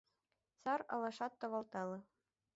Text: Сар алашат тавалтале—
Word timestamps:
Сар 0.61 0.81
алашат 0.93 1.33
тавалтале— 1.41 1.99